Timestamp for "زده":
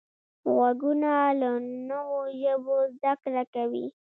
2.95-3.13